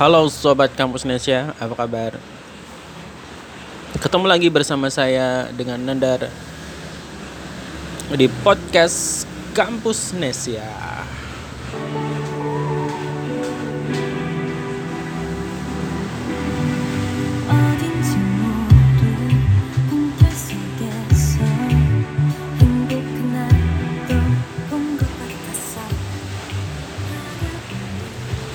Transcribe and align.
Halo 0.00 0.32
Sobat 0.32 0.72
Kampus 0.72 1.04
Nesia, 1.04 1.52
apa 1.60 1.76
kabar? 1.76 2.16
Ketemu 4.00 4.32
lagi 4.32 4.48
bersama 4.48 4.88
saya 4.88 5.52
dengan 5.52 5.76
Nandar 5.76 6.32
di 8.08 8.24
podcast 8.40 9.28
Kampus 9.52 10.16
Nesia. 10.16 10.99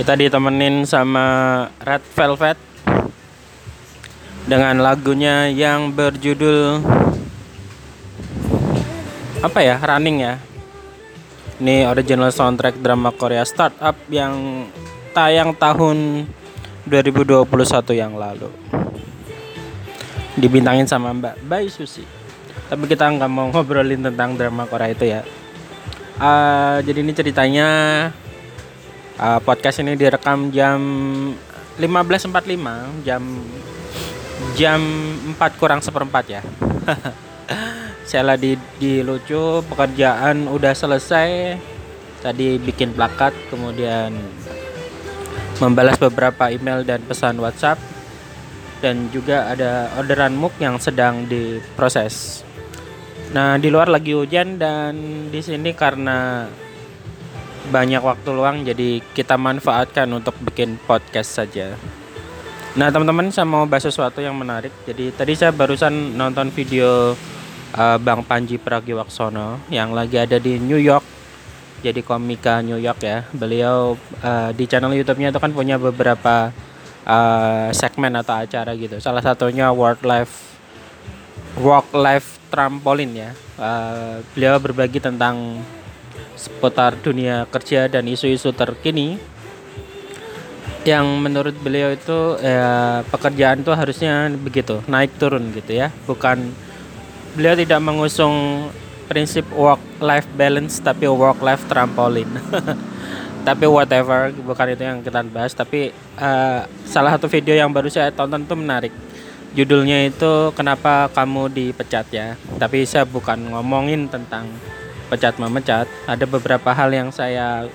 Kita 0.06 0.22
ditemenin 0.22 0.86
sama 0.86 1.26
Red 1.82 2.06
Velvet 2.14 2.62
dengan 4.46 4.78
lagunya 4.78 5.50
yang 5.50 5.90
berjudul 5.90 6.78
apa 9.42 9.60
ya? 9.66 9.82
Running 9.82 10.18
ya. 10.22 10.38
Ini 11.58 11.90
original 11.90 12.30
soundtrack 12.30 12.78
drama 12.86 13.10
Korea 13.18 13.42
Startup 13.50 13.98
yang 14.06 14.70
tayang 15.10 15.58
tahun 15.58 16.30
2021 16.86 17.50
yang 17.98 18.14
lalu. 18.14 18.54
Dibintangin 20.38 20.86
sama 20.86 21.18
Mbak 21.18 21.50
Bai 21.50 21.66
Susi. 21.66 22.06
Tapi 22.70 22.86
kita 22.86 23.10
nggak 23.10 23.32
mau 23.34 23.50
ngobrolin 23.50 24.06
tentang 24.06 24.38
drama 24.38 24.70
Korea 24.70 24.94
itu 24.94 25.10
ya. 25.10 25.26
Eh, 26.22 26.78
jadi 26.86 27.02
ini 27.02 27.10
ceritanya 27.10 27.70
Uh, 29.16 29.40
podcast 29.40 29.80
ini 29.80 29.96
direkam 29.96 30.52
jam 30.52 30.76
15.45 31.80 33.08
jam 33.08 33.24
jam 34.60 34.82
4 35.40 35.40
kurang 35.56 35.80
seperempat 35.80 36.26
ya. 36.28 36.44
Saya 38.10 38.36
lagi 38.36 38.60
di 38.76 39.00
lucu 39.00 39.64
pekerjaan 39.72 40.52
udah 40.52 40.76
selesai. 40.76 41.56
Tadi 42.20 42.60
bikin 42.60 42.92
plakat 42.92 43.32
kemudian 43.48 44.12
membalas 45.64 45.96
beberapa 45.96 46.52
email 46.52 46.84
dan 46.84 47.00
pesan 47.08 47.40
WhatsApp. 47.40 47.80
Dan 48.84 49.08
juga 49.16 49.48
ada 49.48 49.96
orderan 49.96 50.36
MUK 50.36 50.60
yang 50.60 50.76
sedang 50.76 51.24
diproses. 51.24 52.44
Nah 53.32 53.56
di 53.56 53.72
luar 53.72 53.88
lagi 53.88 54.12
hujan 54.12 54.60
dan 54.60 55.00
di 55.32 55.40
sini 55.40 55.72
karena 55.72 56.52
banyak 57.70 58.02
waktu 58.02 58.30
luang 58.34 58.66
jadi 58.66 59.02
kita 59.14 59.38
manfaatkan 59.38 60.06
untuk 60.14 60.38
bikin 60.42 60.78
podcast 60.86 61.38
saja. 61.42 61.74
Nah 62.76 62.92
teman-teman 62.92 63.32
saya 63.32 63.48
mau 63.48 63.64
bahas 63.64 63.88
sesuatu 63.88 64.20
yang 64.20 64.36
menarik. 64.36 64.72
Jadi 64.84 65.16
tadi 65.16 65.34
saya 65.34 65.56
barusan 65.56 66.18
nonton 66.20 66.52
video 66.52 67.16
uh, 67.72 67.98
Bang 68.00 68.28
Panji 68.28 68.60
Pragiwaksono 68.60 69.64
yang 69.72 69.96
lagi 69.96 70.20
ada 70.20 70.36
di 70.36 70.60
New 70.60 70.80
York. 70.80 71.04
Jadi 71.80 72.04
komika 72.04 72.60
New 72.60 72.76
York 72.76 73.00
ya. 73.00 73.24
Beliau 73.32 73.96
uh, 74.20 74.50
di 74.52 74.68
channel 74.68 74.92
YouTube-nya 74.92 75.32
itu 75.32 75.40
kan 75.40 75.56
punya 75.56 75.80
beberapa 75.80 76.52
uh, 77.08 77.70
segmen 77.72 78.12
atau 78.20 78.44
acara 78.44 78.76
gitu. 78.76 79.00
Salah 79.00 79.24
satunya 79.24 79.72
World 79.72 80.04
Life 80.04 80.36
Work 81.62 81.96
Life 81.96 82.44
Trampolin 82.52 83.16
ya. 83.16 83.32
Uh, 83.56 84.20
beliau 84.36 84.60
berbagi 84.60 85.00
tentang 85.00 85.64
seputar 86.36 87.00
dunia 87.00 87.48
kerja 87.50 87.88
dan 87.88 88.06
isu-isu 88.08 88.52
terkini 88.52 89.18
yang 90.86 91.04
menurut 91.18 91.58
beliau 91.58 91.90
itu 91.90 92.38
ya, 92.38 93.02
pekerjaan 93.10 93.66
itu 93.66 93.74
harusnya 93.74 94.30
begitu 94.38 94.86
naik 94.86 95.18
turun 95.18 95.50
gitu 95.52 95.74
ya. 95.74 95.90
Bukan 96.06 96.54
beliau 97.34 97.58
tidak 97.58 97.82
mengusung 97.82 98.70
prinsip 99.10 99.46
work 99.54 99.82
life 99.98 100.30
balance 100.38 100.78
tapi 100.78 101.10
work 101.10 101.42
life 101.42 101.66
trampolin. 101.66 102.30
Tapi 103.46 103.70
whatever 103.70 104.34
bukan 104.42 104.74
itu 104.74 104.82
yang 104.82 105.06
kita 105.06 105.22
bahas 105.30 105.54
tapi 105.54 105.94
eh, 105.94 106.60
salah 106.90 107.14
satu 107.14 107.30
video 107.30 107.54
yang 107.54 107.70
baru 107.70 107.94
saya 107.94 108.10
tonton 108.10 108.42
itu 108.42 108.58
menarik. 108.58 108.90
Judulnya 109.54 110.10
itu 110.10 110.50
kenapa 110.58 111.14
kamu 111.14 111.54
dipecat 111.54 112.10
ya? 112.10 112.34
Tapi 112.58 112.90
saya 112.90 113.06
bukan 113.06 113.54
ngomongin 113.54 114.10
tentang 114.10 114.50
pecat 115.08 115.38
memecat 115.38 115.88
ada 116.06 116.26
beberapa 116.26 116.74
hal 116.74 116.90
yang 116.92 117.10
saya 117.14 117.70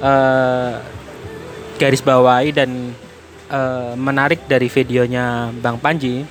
eh, 0.00 0.72
garis 1.80 2.04
bawahi 2.04 2.50
dan 2.54 2.94
eh, 3.50 3.92
menarik 3.96 4.44
dari 4.46 4.70
videonya 4.70 5.50
Bang 5.58 5.80
Panji 5.80 6.22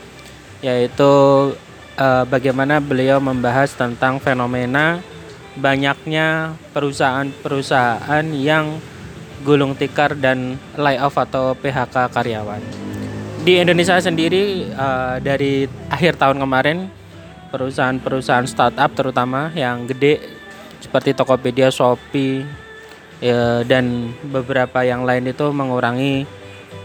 yaitu 0.62 1.12
eh, 1.98 2.24
bagaimana 2.30 2.78
beliau 2.80 3.18
membahas 3.18 3.74
tentang 3.74 4.22
fenomena 4.22 5.02
banyaknya 5.58 6.56
perusahaan-perusahaan 6.72 8.26
yang 8.32 8.80
gulung 9.44 9.74
tikar 9.74 10.16
dan 10.16 10.56
layoff 10.78 11.18
atau 11.18 11.58
PHK 11.58 12.14
karyawan. 12.14 12.62
Di 13.42 13.58
Indonesia 13.58 13.98
sendiri 13.98 14.70
eh, 14.70 15.16
dari 15.20 15.66
akhir 15.90 16.22
tahun 16.22 16.38
kemarin 16.40 17.00
perusahaan-perusahaan 17.51 18.47
startup 18.47 18.91
terutama 18.95 19.51
yang 19.53 19.85
gede 19.85 20.23
seperti 20.81 21.13
Tokopedia, 21.13 21.69
Shopee 21.69 22.47
ya, 23.22 23.62
dan 23.67 24.16
beberapa 24.25 24.81
yang 24.81 25.06
lain 25.06 25.29
itu 25.29 25.45
mengurangi 25.53 26.25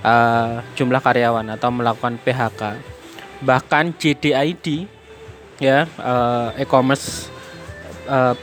uh, 0.04 0.60
jumlah 0.76 1.00
karyawan 1.00 1.56
atau 1.56 1.72
melakukan 1.72 2.20
PHK. 2.20 2.76
Bahkan 3.40 3.96
JDID 3.96 4.90
ya 5.56 5.88
uh, 5.96 6.52
e-commerce 6.60 7.32
uh, 8.10 8.36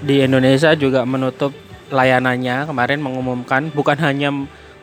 di 0.00 0.22
Indonesia 0.22 0.70
juga 0.78 1.02
menutup 1.02 1.50
layanannya 1.90 2.70
kemarin 2.70 3.02
mengumumkan 3.02 3.66
bukan 3.74 3.98
hanya 3.98 4.30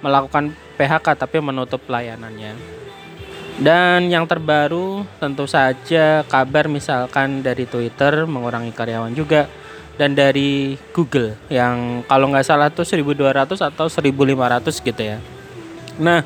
melakukan 0.03 0.51
PHK 0.75 1.07
tapi 1.15 1.39
menutup 1.39 1.81
layanannya. 1.87 2.53
Dan 3.57 4.13
yang 4.13 4.29
terbaru 4.29 5.01
tentu 5.17 5.49
saja 5.49 6.21
kabar 6.29 6.69
misalkan 6.69 7.41
dari 7.41 7.65
Twitter 7.65 8.29
mengurangi 8.29 8.69
karyawan 8.69 9.17
juga 9.17 9.49
dan 9.97 10.13
dari 10.13 10.77
Google 10.93 11.33
yang 11.49 12.05
kalau 12.05 12.29
nggak 12.29 12.45
salah 12.45 12.69
tuh 12.69 12.85
1200 12.85 13.57
atau 13.57 13.89
1500 13.89 14.61
gitu 14.77 15.01
ya. 15.01 15.17
Nah, 15.97 16.21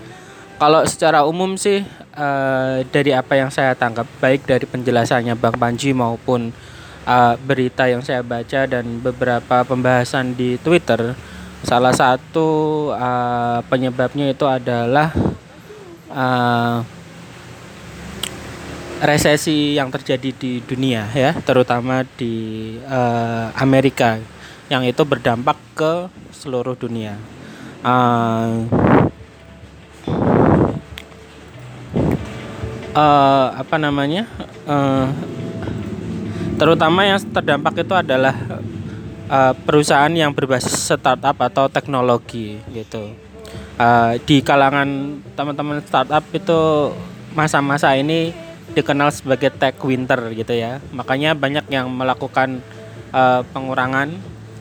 kalau 0.59 0.83
secara 0.83 1.23
umum 1.23 1.55
sih 1.55 1.79
eh, 1.95 2.77
dari 2.91 3.11
apa 3.15 3.39
yang 3.39 3.47
saya 3.47 3.79
tangkap 3.79 4.03
baik 4.19 4.43
dari 4.43 4.67
penjelasannya 4.67 5.39
Bang 5.39 5.55
Panji 5.55 5.95
maupun 5.95 6.51
eh, 7.07 7.35
berita 7.47 7.87
yang 7.87 8.03
saya 8.03 8.27
baca 8.27 8.67
dan 8.67 8.99
beberapa 8.99 9.63
pembahasan 9.63 10.35
di 10.35 10.59
Twitter, 10.59 11.15
salah 11.63 11.95
satu 11.95 12.91
eh, 12.91 13.59
penyebabnya 13.71 14.35
itu 14.35 14.43
adalah 14.43 15.15
eh, 16.11 16.99
resesi 19.01 19.73
yang 19.73 19.89
terjadi 19.89 20.29
di 20.29 20.61
dunia 20.61 21.09
ya, 21.09 21.33
terutama 21.41 22.05
di 22.05 22.77
eh, 22.77 23.45
Amerika 23.57 24.21
yang 24.69 24.85
itu 24.85 25.01
berdampak 25.01 25.57
ke 25.73 26.05
seluruh 26.29 26.77
dunia. 26.77 27.17
Eh, 27.81 28.49
eh, 32.93 33.47
apa 33.57 33.75
namanya? 33.81 34.29
Eh, 34.69 35.07
terutama 36.61 37.01
yang 37.01 37.17
terdampak 37.33 37.81
itu 37.81 37.97
adalah 37.97 38.37
eh, 39.25 39.53
perusahaan 39.65 40.13
yang 40.13 40.29
berbasis 40.29 40.77
startup 40.77 41.41
atau 41.41 41.65
teknologi 41.73 42.61
gitu. 42.69 43.17
Eh, 43.81 44.13
di 44.29 44.45
kalangan 44.45 45.17
teman-teman 45.33 45.81
startup 45.81 46.21
itu 46.29 46.93
masa-masa 47.33 47.97
ini 47.97 48.50
dikenal 48.71 49.11
sebagai 49.11 49.51
tech 49.51 49.77
winter 49.83 50.19
gitu 50.31 50.53
ya. 50.55 50.79
Makanya 50.95 51.35
banyak 51.35 51.65
yang 51.67 51.91
melakukan 51.91 52.63
eh, 53.11 53.41
pengurangan 53.51 54.11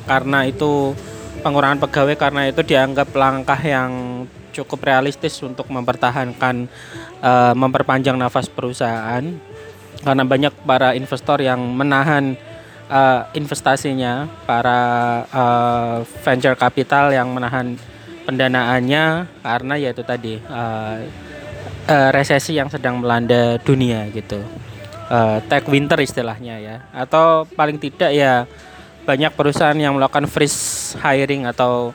karena 0.07 0.39
itu 0.49 0.97
pengurangan 1.41 1.81
pegawai 1.87 2.17
karena 2.19 2.43
itu 2.51 2.61
dianggap 2.67 3.09
langkah 3.15 3.59
yang 3.61 4.25
cukup 4.51 4.83
realistis 4.83 5.39
untuk 5.47 5.71
mempertahankan 5.71 6.67
eh, 7.23 7.55
memperpanjang 7.55 8.19
nafas 8.19 8.51
perusahaan 8.51 9.23
karena 10.01 10.25
banyak 10.25 10.53
para 10.65 10.97
investor 10.97 11.39
yang 11.45 11.61
menahan 11.61 12.35
eh, 12.91 13.21
investasinya, 13.37 14.27
para 14.45 14.81
eh, 15.29 15.97
venture 16.27 16.57
capital 16.59 17.15
yang 17.15 17.31
menahan 17.31 17.79
pendanaannya 18.25 19.29
karena 19.41 19.75
yaitu 19.79 20.03
tadi 20.03 20.41
eh, 20.41 20.99
eh, 21.91 22.09
resesi 22.15 22.55
yang 22.55 22.71
sedang 22.71 23.03
melanda 23.03 23.59
dunia 23.67 24.07
gitu. 24.15 24.39
Eh, 25.11 25.39
tech 25.51 25.67
winter 25.67 25.99
istilahnya 25.99 26.63
ya. 26.63 26.77
Atau 26.95 27.51
paling 27.59 27.83
tidak 27.83 28.15
ya 28.15 28.47
banyak 29.03 29.35
perusahaan 29.35 29.75
yang 29.75 29.99
melakukan 29.99 30.31
freeze 30.31 30.95
hiring 31.03 31.51
atau 31.51 31.91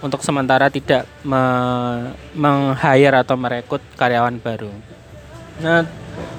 untuk 0.00 0.24
sementara 0.24 0.72
tidak 0.72 1.04
me- 1.20 2.12
meng-hire 2.32 3.20
atau 3.20 3.36
merekrut 3.36 3.84
karyawan 4.00 4.36
baru. 4.40 4.72
Nah, 5.60 5.84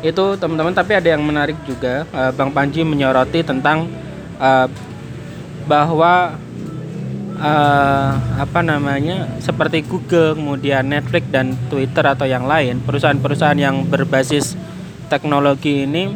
itu 0.02 0.26
teman-teman 0.36 0.74
tapi 0.76 0.98
ada 0.98 1.14
yang 1.14 1.22
menarik 1.22 1.58
juga 1.66 2.10
eh, 2.10 2.32
Bang 2.34 2.50
Panji 2.50 2.82
menyoroti 2.82 3.46
tentang 3.46 3.86
eh, 4.42 4.68
bahwa 5.70 6.38
eh, 7.40 8.12
apa 8.40 8.60
namanya 8.64 9.40
seperti 9.40 9.84
Google, 9.86 10.36
kemudian 10.36 10.88
Netflix 10.88 11.28
dan 11.32 11.56
Twitter 11.68 12.04
atau 12.04 12.28
yang 12.28 12.48
lain, 12.48 12.82
perusahaan-perusahaan 12.84 13.60
yang 13.60 13.88
berbasis 13.88 14.58
teknologi 15.08 15.86
ini 15.86 16.12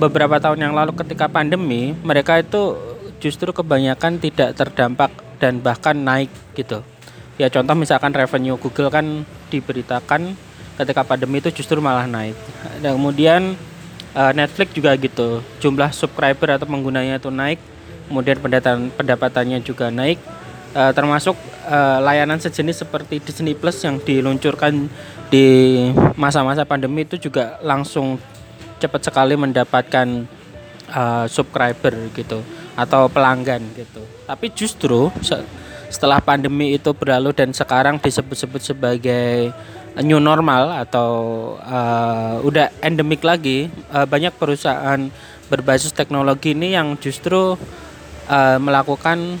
beberapa 0.00 0.40
tahun 0.40 0.70
yang 0.70 0.74
lalu 0.74 0.96
ketika 0.96 1.28
pandemi, 1.28 1.92
mereka 2.00 2.40
itu 2.40 2.78
justru 3.20 3.52
kebanyakan 3.52 4.16
tidak 4.16 4.56
terdampak 4.56 5.12
dan 5.36 5.60
bahkan 5.60 5.92
naik 5.92 6.32
gitu. 6.56 6.80
Ya 7.36 7.48
contoh 7.52 7.76
misalkan 7.76 8.12
revenue 8.12 8.56
Google 8.56 8.92
kan 8.92 9.24
diberitakan 9.48 10.36
ketika 10.80 11.04
pandemi 11.04 11.44
itu 11.44 11.52
justru 11.52 11.80
malah 11.80 12.08
naik. 12.08 12.36
Dan 12.80 12.96
kemudian 12.96 13.56
eh, 14.16 14.32
Netflix 14.32 14.72
juga 14.72 14.96
gitu, 14.96 15.44
jumlah 15.60 15.92
subscriber 15.92 16.56
atau 16.56 16.64
penggunanya 16.64 17.20
itu 17.20 17.28
naik, 17.28 17.60
kemudian 18.10 18.42
pendapatan 18.42 18.90
pendapatannya 18.98 19.62
juga 19.62 19.94
naik, 19.94 20.18
Eh, 20.70 20.92
termasuk 20.94 21.34
eh, 21.66 21.98
layanan 21.98 22.38
sejenis 22.38 22.86
seperti 22.86 23.18
Disney 23.18 23.58
Plus 23.58 23.82
yang 23.82 23.98
diluncurkan 23.98 24.86
di 25.26 25.46
masa-masa 26.14 26.62
pandemi 26.62 27.02
itu 27.02 27.18
juga 27.18 27.58
langsung 27.66 28.22
cepat 28.78 29.10
sekali 29.10 29.34
mendapatkan 29.34 30.30
eh, 30.94 31.26
subscriber 31.26 32.14
gitu 32.14 32.38
atau 32.78 33.10
pelanggan 33.10 33.66
gitu. 33.74 33.98
Tapi 34.30 34.46
justru 34.54 35.10
se- 35.26 35.42
setelah 35.90 36.22
pandemi 36.22 36.78
itu 36.78 36.94
berlalu 36.94 37.34
dan 37.34 37.50
sekarang 37.50 37.98
disebut-sebut 37.98 38.62
sebagai 38.62 39.50
new 40.06 40.22
normal 40.22 40.86
atau 40.86 41.10
eh, 41.66 42.46
udah 42.46 42.70
endemik 42.78 43.26
lagi, 43.26 43.66
eh, 43.90 44.06
banyak 44.06 44.38
perusahaan 44.38 45.02
berbasis 45.50 45.90
teknologi 45.90 46.54
ini 46.54 46.78
yang 46.78 46.94
justru 46.94 47.58
eh, 48.30 48.58
melakukan 48.62 49.36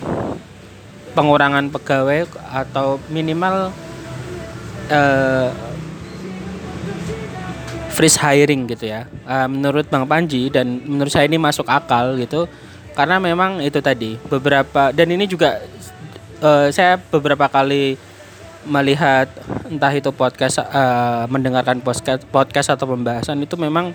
pengurangan 1.14 1.70
pegawai 1.70 2.26
atau 2.50 2.98
minimal 3.10 3.70
eh, 4.90 5.50
freeze 7.94 8.18
hiring 8.18 8.66
gitu 8.70 8.90
ya. 8.90 9.06
Eh, 9.06 9.46
menurut 9.46 9.86
Bang 9.86 10.06
Panji 10.10 10.50
dan 10.50 10.82
menurut 10.82 11.10
saya 11.14 11.30
ini 11.30 11.38
masuk 11.38 11.66
akal 11.70 12.18
gitu 12.18 12.50
karena 12.94 13.22
memang 13.22 13.62
itu 13.62 13.78
tadi 13.78 14.18
beberapa 14.26 14.90
dan 14.90 15.06
ini 15.06 15.30
juga 15.30 15.62
eh, 16.42 16.68
saya 16.74 16.98
beberapa 16.98 17.46
kali 17.46 17.94
melihat 18.66 19.30
entah 19.72 19.92
itu 19.94 20.10
podcast 20.12 20.60
eh, 20.60 21.24
mendengarkan 21.30 21.80
podcast 21.80 22.26
podcast 22.28 22.74
atau 22.74 22.90
pembahasan 22.90 23.40
itu 23.40 23.56
memang 23.56 23.94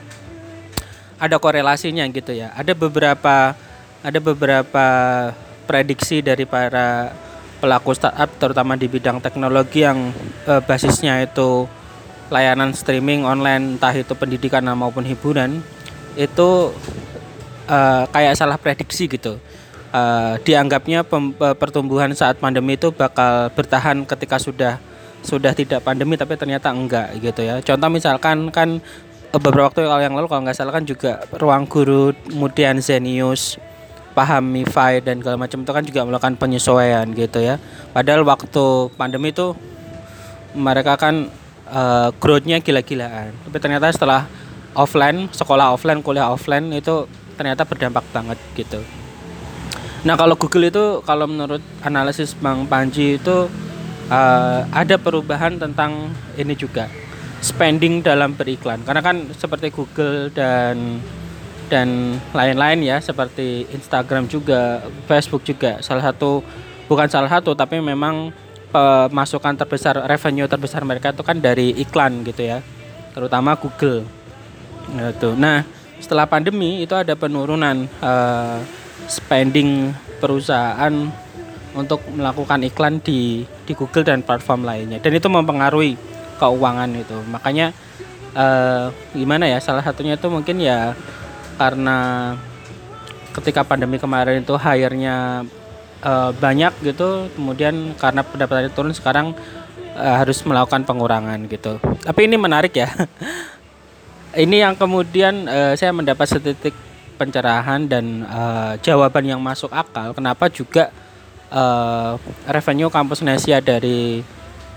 ada 1.16 1.40
korelasinya 1.40 2.04
gitu 2.12 2.36
ya. 2.36 2.52
Ada 2.56 2.76
beberapa 2.76 3.56
ada 4.06 4.22
beberapa 4.22 4.88
prediksi 5.66 6.22
dari 6.22 6.46
para 6.46 7.10
pelaku 7.58 7.98
startup 7.98 8.30
terutama 8.38 8.78
di 8.78 8.86
bidang 8.86 9.18
teknologi 9.18 9.82
yang 9.82 10.14
eh, 10.46 10.62
basisnya 10.62 11.26
itu 11.26 11.66
layanan 12.30 12.70
streaming 12.78 13.26
online 13.26 13.82
entah 13.82 13.94
itu 13.98 14.14
pendidikan 14.14 14.62
maupun 14.78 15.02
hiburan 15.02 15.66
itu 16.14 16.70
eh, 17.66 18.04
kayak 18.14 18.38
salah 18.38 18.62
prediksi 18.62 19.10
gitu. 19.10 19.42
Eh, 19.90 20.34
dianggapnya 20.46 21.02
eh, 21.02 21.56
pertumbuhan 21.58 22.14
saat 22.14 22.38
pandemi 22.38 22.78
itu 22.78 22.94
bakal 22.94 23.50
bertahan 23.58 24.06
ketika 24.06 24.38
sudah 24.38 24.78
sudah 25.26 25.58
tidak 25.58 25.82
pandemi 25.82 26.14
tapi 26.14 26.38
ternyata 26.38 26.70
enggak 26.70 27.18
gitu 27.18 27.42
ya. 27.42 27.58
Contoh 27.66 27.90
misalkan 27.90 28.54
kan 28.54 28.78
eh, 29.34 29.40
beberapa 29.42 29.74
waktu 29.74 29.90
yang 29.90 30.14
lalu 30.14 30.30
kalau 30.30 30.46
nggak 30.46 30.58
salah 30.58 30.78
kan 30.78 30.86
juga 30.86 31.26
ruang 31.34 31.66
guru 31.66 32.14
kemudian 32.30 32.78
Zenius 32.84 33.58
paham 34.16 34.56
MiFi 34.56 35.04
dan 35.04 35.20
segala 35.20 35.36
macam 35.36 35.60
itu 35.62 35.72
kan 35.76 35.84
juga 35.84 36.02
melakukan 36.08 36.36
penyesuaian 36.40 37.06
gitu 37.12 37.44
ya. 37.44 37.60
Padahal 37.92 38.24
waktu 38.24 38.90
pandemi 38.96 39.36
itu 39.36 39.52
mereka 40.56 40.96
kan 40.96 41.28
eh, 41.68 42.10
growth-nya 42.18 42.64
gila-gilaan. 42.64 43.36
Tapi 43.46 43.58
ternyata 43.60 43.92
setelah 43.92 44.26
offline, 44.74 45.28
sekolah 45.36 45.76
offline, 45.76 46.00
kuliah 46.00 46.32
offline 46.32 46.72
itu 46.72 47.06
ternyata 47.36 47.68
berdampak 47.68 48.08
banget 48.16 48.40
gitu. 48.56 48.80
Nah 50.08 50.16
kalau 50.16 50.40
Google 50.40 50.72
itu 50.72 50.86
kalau 51.04 51.28
menurut 51.28 51.60
analisis 51.84 52.32
Bang 52.40 52.64
Panji 52.72 53.20
itu 53.20 53.52
eh, 54.08 54.60
ada 54.72 54.96
perubahan 54.96 55.60
tentang 55.60 56.16
ini 56.40 56.56
juga 56.56 56.88
spending 57.44 58.02
dalam 58.02 58.34
beriklan 58.34 58.82
karena 58.82 59.06
kan 59.06 59.30
seperti 59.38 59.70
Google 59.70 60.34
dan 60.34 60.98
dan 61.68 62.20
lain-lain 62.32 62.86
ya 62.86 62.98
seperti 63.02 63.66
Instagram 63.74 64.30
juga 64.30 64.86
Facebook 65.10 65.42
juga. 65.46 65.82
Salah 65.82 66.12
satu 66.12 66.46
bukan 66.86 67.10
salah 67.10 67.30
satu 67.30 67.58
tapi 67.58 67.82
memang 67.82 68.30
pemasukan 68.70 69.56
terbesar 69.56 69.96
revenue 70.04 70.52
terbesar 70.52 70.84
mereka 70.84 71.16
itu 71.16 71.24
kan 71.24 71.40
dari 71.40 71.72
iklan 71.80 72.26
gitu 72.28 72.44
ya. 72.44 72.60
Terutama 73.16 73.56
Google. 73.56 74.06
Gitu. 74.92 75.34
Nah 75.40 75.66
setelah 75.98 76.28
pandemi 76.28 76.84
itu 76.84 76.94
ada 76.94 77.16
penurunan 77.16 77.88
eh, 77.88 78.58
spending 79.08 79.96
perusahaan 80.20 80.94
untuk 81.76 82.00
melakukan 82.12 82.64
iklan 82.64 83.04
di 83.04 83.44
di 83.66 83.74
Google 83.76 84.06
dan 84.06 84.22
platform 84.22 84.64
lainnya. 84.64 85.00
Dan 85.02 85.16
itu 85.16 85.28
mempengaruhi 85.28 85.96
keuangan 86.38 86.92
itu. 86.94 87.18
Makanya 87.32 87.72
eh, 88.36 88.86
gimana 89.16 89.48
ya 89.48 89.58
salah 89.64 89.82
satunya 89.82 90.20
itu 90.20 90.28
mungkin 90.28 90.60
ya 90.60 90.94
karena 91.56 91.98
ketika 93.36 93.68
pandemi 93.68 94.00
kemarin 94.00 94.44
itu 94.44 94.56
hire-nya 94.56 95.44
eh, 96.04 96.32
banyak 96.36 96.74
gitu 96.84 97.28
kemudian 97.36 97.96
karena 98.00 98.22
pendapatannya 98.24 98.72
turun 98.72 98.96
sekarang 98.96 99.36
eh, 99.96 100.16
harus 100.16 100.40
melakukan 100.48 100.88
pengurangan 100.88 101.40
gitu 101.48 101.80
tapi 102.04 102.28
ini 102.28 102.36
menarik 102.40 102.76
ya 102.76 102.88
ini 104.44 104.64
yang 104.64 104.76
kemudian 104.76 105.48
eh, 105.48 105.74
saya 105.76 105.92
mendapat 105.92 106.28
setitik 106.28 106.76
pencerahan 107.16 107.88
dan 107.88 108.24
eh, 108.24 108.74
jawaban 108.84 109.24
yang 109.24 109.40
masuk 109.44 109.72
akal 109.72 110.16
kenapa 110.16 110.48
juga 110.48 110.92
eh, 111.52 112.12
revenue 112.48 112.92
kampus 112.92 113.24
Nesia 113.24 113.60
dari 113.60 114.24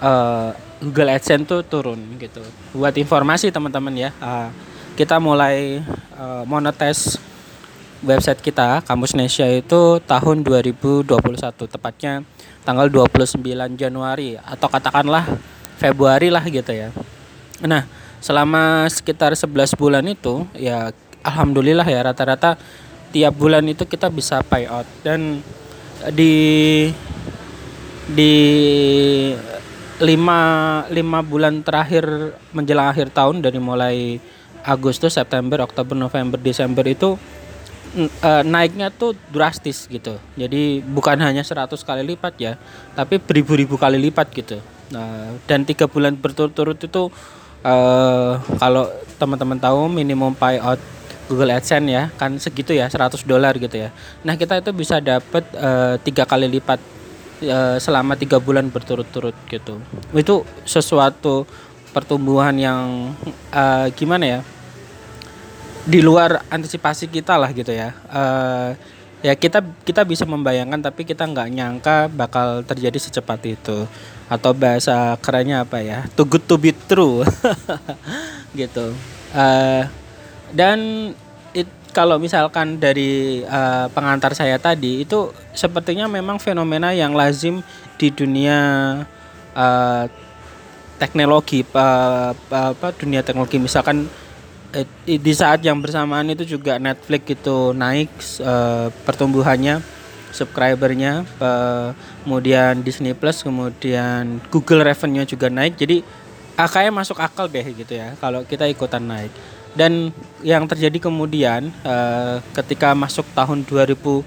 eh, 0.03 0.51
Google 0.79 1.11
AdSense 1.11 1.47
tuh 1.47 1.61
turun 1.67 1.99
gitu. 2.23 2.43
Buat 2.71 2.95
informasi 2.95 3.51
teman-teman 3.51 3.95
ya, 3.99 4.11
eh, 4.15 4.49
kita 4.95 5.19
mulai 5.19 5.83
eh, 6.19 6.43
monetize 6.45 7.23
website 8.03 8.43
kita 8.43 8.83
Kampus 8.87 9.15
Nesia 9.15 9.51
itu 9.51 9.99
tahun 10.07 10.47
2021 10.47 11.07
tepatnya 11.67 12.23
tanggal 12.63 12.87
29 12.87 13.41
Januari 13.79 14.39
atau 14.39 14.69
katakanlah 14.71 15.25
Februari 15.79 16.29
lah 16.31 16.43
gitu 16.47 16.75
ya. 16.75 16.91
Nah, 17.63 17.87
selama 18.19 18.87
sekitar 18.91 19.35
11 19.35 19.79
bulan 19.79 20.05
itu 20.07 20.47
ya 20.59 20.91
alhamdulillah 21.23 21.87
ya 21.87 22.03
rata-rata 22.03 22.59
tiap 23.15 23.35
bulan 23.35 23.65
itu 23.67 23.87
kita 23.87 24.11
bisa 24.13 24.43
payout 24.45 24.85
dan 25.07 25.41
di 26.13 26.35
di 28.09 28.35
lima, 29.99 30.41
lima 30.89 31.19
bulan 31.21 31.61
terakhir 31.61 32.35
menjelang 32.55 32.89
akhir 32.91 33.11
tahun 33.11 33.43
dari 33.43 33.59
mulai 33.59 34.23
Agustus, 34.69 35.17
September, 35.17 35.65
Oktober, 35.65 35.97
November, 35.97 36.37
Desember 36.37 36.85
itu 36.85 37.17
eh, 37.97 38.43
naiknya 38.45 38.93
tuh 38.93 39.17
drastis 39.33 39.89
gitu. 39.89 40.21
Jadi 40.37 40.85
bukan 40.85 41.17
hanya 41.25 41.41
100 41.41 41.73
kali 41.81 42.05
lipat 42.05 42.37
ya, 42.37 42.61
tapi 42.93 43.17
beribu-ribu 43.17 43.81
kali 43.81 43.97
lipat 43.97 44.29
gitu. 44.37 44.61
Nah, 44.93 45.33
dan 45.49 45.65
tiga 45.65 45.89
bulan 45.89 46.17
berturut-turut 46.17 46.77
itu 46.77 47.09
eh 47.59 48.35
kalau 48.63 48.87
teman-teman 49.19 49.59
tahu 49.59 49.91
minimum 49.91 50.31
payout 50.31 50.79
Google 51.29 51.53
AdSense 51.59 51.91
ya 51.91 52.09
kan 52.17 52.39
segitu 52.41 52.73
ya 52.73 52.89
100 52.89 53.21
dolar 53.29 53.53
gitu 53.61 53.77
ya. 53.77 53.93
Nah 54.25 54.39
kita 54.39 54.63
itu 54.63 54.73
bisa 54.73 55.03
dapat 55.03 55.45
eh, 55.53 55.95
tiga 56.01 56.25
kali 56.25 56.49
lipat 56.49 56.81
eh, 57.45 57.77
selama 57.83 58.17
tiga 58.17 58.41
bulan 58.41 58.73
berturut-turut 58.73 59.37
gitu. 59.53 59.77
Itu 60.17 60.49
sesuatu 60.65 61.45
pertumbuhan 61.93 62.57
yang 62.57 63.13
eh, 63.53 63.93
gimana 63.93 64.25
ya? 64.25 64.41
Di 65.89 66.05
luar 66.05 66.45
antisipasi 66.53 67.09
kita 67.09 67.41
lah 67.41 67.49
gitu 67.57 67.73
ya. 67.73 67.97
Eh, 68.13 68.71
ya 69.25 69.35
kita 69.35 69.65
kita 69.83 70.05
bisa 70.05 70.29
membayangkan 70.29 70.79
tapi 70.79 71.03
kita 71.03 71.25
nggak 71.25 71.49
nyangka 71.49 71.97
bakal 72.13 72.61
terjadi 72.63 73.01
secepat 73.01 73.41
itu. 73.49 73.89
Atau 74.29 74.53
bahasa 74.53 75.17
kerennya 75.25 75.65
apa 75.65 75.81
ya? 75.81 76.05
Too 76.13 76.29
good 76.29 76.45
to 76.45 76.61
be 76.61 76.77
true. 76.77 77.25
gitu. 78.61 78.93
Eh, 79.33 79.83
dan 80.53 80.79
it, 81.57 81.69
kalau 81.97 82.21
misalkan 82.21 82.77
dari 82.77 83.41
eh, 83.49 83.87
pengantar 83.97 84.37
saya 84.37 84.61
tadi 84.61 85.09
itu 85.09 85.33
sepertinya 85.57 86.05
memang 86.05 86.37
fenomena 86.37 86.93
yang 86.93 87.17
lazim 87.17 87.65
di 87.99 88.15
dunia 88.15 88.61
uh, 89.59 90.05
teknologi 91.03 91.67
pa- 91.67 92.35
apa 92.51 92.95
dunia 92.95 93.27
teknologi 93.27 93.59
misalkan 93.59 94.07
di 95.05 95.33
saat 95.33 95.65
yang 95.65 95.81
bersamaan 95.81 96.29
itu 96.29 96.45
juga 96.45 96.77
Netflix 96.77 97.23
itu 97.41 97.73
naik 97.73 98.13
uh, 98.45 98.93
pertumbuhannya 99.09 99.81
subscribernya 100.29 101.25
uh, 101.41 101.97
kemudian 102.23 102.85
Disney 102.85 103.17
Plus 103.17 103.41
kemudian 103.41 104.45
Google 104.53 104.85
revenue 104.85 105.25
juga 105.25 105.49
naik. 105.49 105.81
Jadi 105.81 106.05
kayak 106.59 106.91
masuk 106.91 107.23
akal 107.23 107.47
deh 107.47 107.63
gitu 107.63 107.95
ya 107.95 108.19
kalau 108.19 108.43
kita 108.43 108.67
ikutan 108.67 109.05
naik. 109.05 109.31
Dan 109.79 110.11
yang 110.43 110.67
terjadi 110.67 110.99
kemudian 110.99 111.71
eh, 111.87 112.37
ketika 112.51 112.99
masuk 112.99 113.23
tahun 113.31 113.63
2022 113.63 114.27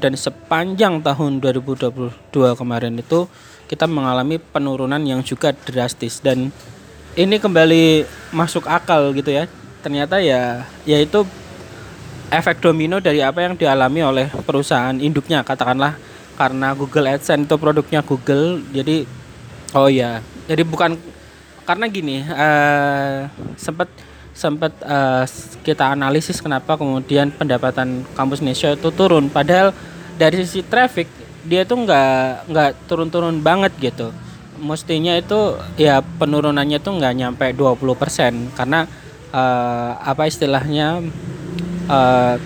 dan 0.00 0.16
sepanjang 0.16 1.04
tahun 1.04 1.44
2022 1.44 1.92
kemarin 2.32 2.94
itu 2.96 3.28
kita 3.68 3.84
mengalami 3.84 4.40
penurunan 4.40 5.02
yang 5.04 5.20
juga 5.20 5.52
drastis. 5.52 6.24
Dan 6.24 6.48
ini 7.16 7.40
kembali 7.40 8.04
masuk 8.30 8.68
akal 8.68 9.10
gitu 9.16 9.32
ya. 9.32 9.48
Ternyata 9.80 10.20
ya 10.20 10.68
yaitu 10.84 11.24
efek 12.28 12.60
domino 12.60 13.00
dari 13.00 13.24
apa 13.24 13.40
yang 13.40 13.56
dialami 13.56 14.04
oleh 14.04 14.26
perusahaan 14.44 14.94
induknya 15.00 15.40
katakanlah. 15.42 15.96
Karena 16.36 16.76
Google 16.76 17.08
AdSense 17.08 17.48
itu 17.48 17.56
produknya 17.56 18.04
Google 18.04 18.60
jadi 18.68 19.08
oh 19.72 19.88
ya 19.88 20.20
jadi 20.44 20.68
bukan 20.68 21.00
karena 21.64 21.88
gini 21.88 22.20
eh 22.28 23.24
sempat 23.56 23.88
sempat 24.36 24.76
eh, 24.84 25.24
kita 25.64 25.96
analisis 25.96 26.44
kenapa 26.44 26.76
kemudian 26.76 27.32
pendapatan 27.32 28.04
kampus 28.12 28.44
Indonesia 28.44 28.76
itu 28.76 28.92
turun. 28.92 29.32
Padahal 29.32 29.72
dari 30.20 30.44
sisi 30.44 30.60
traffic 30.60 31.08
dia 31.48 31.64
itu 31.64 31.72
nggak 31.72 32.52
nggak 32.52 32.70
turun-turun 32.84 33.40
banget 33.40 33.72
gitu 33.80 34.12
mestinya 34.60 35.14
itu 35.16 35.56
ya 35.76 36.00
penurunannya 36.00 36.78
tuh 36.80 36.96
nggak 36.96 37.14
nyampe 37.16 37.46
20% 37.52 38.56
karena 38.56 38.88
eh, 39.32 39.92
apa 40.00 40.28
istilahnya 40.28 41.04
eh, 41.88 42.36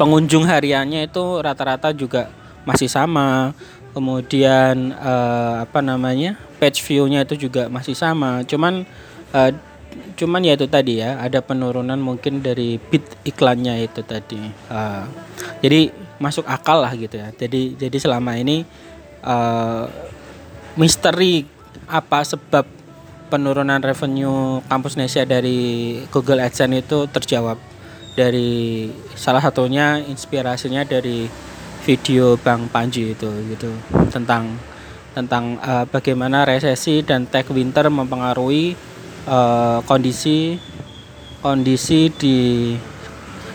pengunjung 0.00 0.48
hariannya 0.48 1.12
itu 1.12 1.44
rata-rata 1.44 1.92
juga 1.92 2.32
masih 2.64 2.88
sama. 2.88 3.52
Kemudian 3.90 4.94
eh, 4.94 5.54
apa 5.66 5.82
namanya 5.82 6.38
page 6.62 6.80
view-nya 6.80 7.26
itu 7.28 7.48
juga 7.48 7.68
masih 7.68 7.92
sama. 7.92 8.40
Cuman 8.46 8.86
eh, 9.34 9.52
cuman 10.14 10.40
ya 10.46 10.54
itu 10.54 10.70
tadi 10.70 11.02
ya 11.02 11.18
ada 11.18 11.42
penurunan 11.42 11.98
mungkin 11.98 12.40
dari 12.40 12.78
bit 12.78 13.04
iklannya 13.26 13.84
itu 13.84 14.00
tadi. 14.06 14.40
Eh, 14.48 15.04
jadi 15.60 15.92
masuk 16.16 16.46
akal 16.48 16.80
lah 16.80 16.92
gitu 16.96 17.18
ya. 17.18 17.28
Jadi 17.34 17.76
jadi 17.76 17.96
selama 18.00 18.38
ini 18.38 18.62
eh, 19.26 19.84
misteri 20.78 21.46
apa 21.90 22.22
sebab 22.22 22.66
penurunan 23.30 23.78
revenue 23.78 24.58
kampus 24.66 24.98
Indonesia 24.98 25.22
dari 25.22 25.58
Google 26.10 26.42
AdSense 26.42 26.82
itu 26.82 26.98
terjawab. 27.10 27.58
Dari 28.10 28.90
salah 29.14 29.38
satunya 29.38 30.02
inspirasinya 30.02 30.82
dari 30.82 31.30
video 31.86 32.34
Bang 32.36 32.66
Panji 32.66 33.14
itu 33.14 33.30
gitu. 33.54 33.70
Tentang 34.10 34.58
tentang 35.14 35.58
eh, 35.62 35.86
bagaimana 35.90 36.42
resesi 36.42 37.02
dan 37.06 37.30
tech 37.30 37.46
winter 37.54 37.86
mempengaruhi 37.86 38.74
eh, 39.26 39.78
kondisi 39.86 40.58
kondisi 41.40 42.12
di 42.12 42.36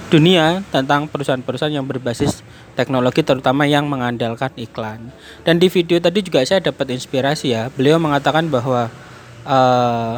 dunia 0.09 0.63
tentang 0.73 1.05
perusahaan-perusahaan 1.11 1.75
yang 1.75 1.85
berbasis 1.85 2.41
teknologi 2.75 3.23
terutama 3.23 3.63
yang 3.63 3.87
mengandalkan 3.87 4.51
iklan. 4.59 5.09
Dan 5.47 5.57
di 5.57 5.71
video 5.71 5.97
tadi 5.97 6.21
juga 6.21 6.43
saya 6.43 6.61
dapat 6.61 6.91
inspirasi 6.93 7.55
ya. 7.55 7.71
Beliau 7.71 7.97
mengatakan 7.97 8.51
bahwa 8.51 8.91
eh, 9.47 10.13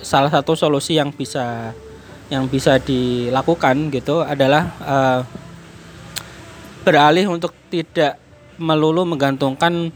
salah 0.00 0.30
satu 0.32 0.56
solusi 0.56 0.96
yang 0.96 1.12
bisa 1.12 1.76
yang 2.28 2.44
bisa 2.48 2.76
dilakukan 2.80 3.92
gitu 3.92 4.24
adalah 4.24 4.72
eh, 4.82 5.20
beralih 6.82 7.28
untuk 7.28 7.52
tidak 7.68 8.16
melulu 8.58 9.04
menggantungkan 9.04 9.92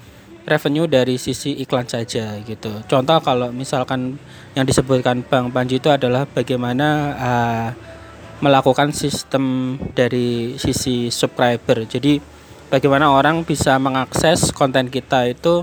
revenue 0.46 0.90
dari 0.90 1.18
sisi 1.18 1.54
iklan 1.62 1.86
saja 1.86 2.38
gitu. 2.42 2.82
Contoh 2.90 3.18
kalau 3.22 3.54
misalkan 3.54 4.18
yang 4.58 4.66
disebutkan 4.66 5.22
Bang 5.26 5.54
Panji 5.54 5.78
itu 5.78 5.88
adalah 5.90 6.26
bagaimana 6.26 6.88
uh, 7.14 7.68
melakukan 8.42 8.90
sistem 8.90 9.78
dari 9.94 10.58
sisi 10.58 11.08
subscriber. 11.08 11.86
Jadi 11.86 12.18
bagaimana 12.68 13.14
orang 13.14 13.46
bisa 13.46 13.78
mengakses 13.78 14.50
konten 14.50 14.90
kita 14.90 15.30
itu 15.30 15.62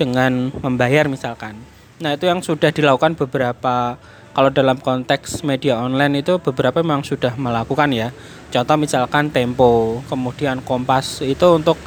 dengan 0.00 0.50
membayar 0.64 1.06
misalkan. 1.06 1.60
Nah, 2.02 2.16
itu 2.16 2.26
yang 2.26 2.42
sudah 2.42 2.74
dilakukan 2.74 3.14
beberapa 3.14 4.00
kalau 4.34 4.50
dalam 4.50 4.82
konteks 4.82 5.46
media 5.46 5.78
online 5.78 6.26
itu 6.26 6.42
beberapa 6.42 6.82
memang 6.82 7.06
sudah 7.06 7.38
melakukan 7.38 7.86
ya. 7.94 8.10
Contoh 8.50 8.74
misalkan 8.74 9.30
Tempo, 9.30 10.02
kemudian 10.10 10.58
Kompas 10.66 11.22
itu 11.22 11.46
untuk 11.54 11.78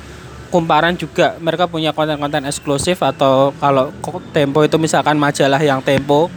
kumparan 0.47 0.95
juga 0.95 1.35
mereka 1.43 1.67
punya 1.67 1.91
konten-konten 1.91 2.47
eksklusif 2.47 3.03
atau 3.03 3.51
kalau 3.59 3.91
Tempo 4.31 4.63
itu 4.63 4.79
misalkan 4.79 5.19
majalah 5.19 5.59
yang 5.59 5.83
Tempo 5.83 6.31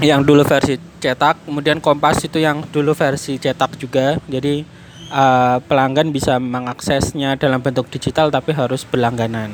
yang 0.00 0.24
dulu 0.24 0.42
versi 0.48 0.80
cetak, 1.00 1.44
kemudian 1.44 1.78
Kompas 1.78 2.24
itu 2.24 2.40
yang 2.40 2.64
dulu 2.72 2.96
versi 2.96 3.36
cetak 3.36 3.76
juga. 3.76 4.16
Jadi 4.26 4.64
eh, 5.12 5.56
pelanggan 5.64 6.08
bisa 6.08 6.40
mengaksesnya 6.40 7.36
dalam 7.36 7.60
bentuk 7.60 7.88
digital 7.92 8.32
tapi 8.32 8.56
harus 8.56 8.82
berlangganan. 8.88 9.52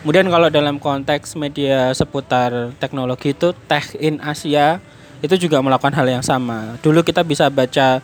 Kemudian 0.00 0.30
kalau 0.30 0.48
dalam 0.48 0.78
konteks 0.78 1.34
media 1.34 1.90
seputar 1.90 2.72
teknologi 2.78 3.34
itu 3.34 3.50
Tech 3.66 3.92
in 3.98 4.22
Asia 4.22 4.78
itu 5.20 5.34
juga 5.48 5.60
melakukan 5.60 5.92
hal 5.92 6.06
yang 6.08 6.24
sama. 6.24 6.78
Dulu 6.80 7.02
kita 7.02 7.26
bisa 7.26 7.50
baca 7.50 8.00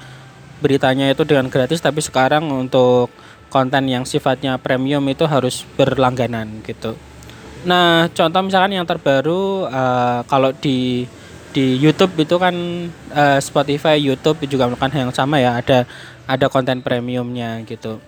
beritanya 0.58 1.10
itu 1.10 1.22
dengan 1.22 1.48
gratis 1.48 1.78
tapi 1.78 2.02
sekarang 2.02 2.46
untuk 2.50 3.10
konten 3.52 3.84
yang 3.86 4.04
sifatnya 4.04 4.56
premium 4.58 5.04
itu 5.08 5.24
harus 5.28 5.64
berlangganan 5.78 6.64
gitu. 6.66 6.98
Nah, 7.62 8.10
contoh 8.10 8.42
misalkan 8.42 8.74
yang 8.74 8.88
terbaru 8.88 9.70
eh, 9.70 10.20
kalau 10.26 10.50
di 10.58 11.06
di 11.52 11.76
YouTube 11.78 12.16
itu 12.24 12.36
kan 12.40 12.54
eh, 13.12 13.38
Spotify, 13.44 14.00
YouTube 14.00 14.42
juga 14.48 14.66
melakukan 14.66 14.92
hal 14.92 15.00
yang 15.08 15.14
sama 15.14 15.36
ya, 15.38 15.60
ada 15.60 15.84
ada 16.24 16.46
konten 16.48 16.80
premiumnya 16.80 17.60
gitu. 17.68 18.00